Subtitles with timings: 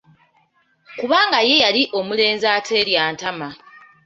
[0.99, 3.47] Kubanga ye yali omulenzi ateerya ntama.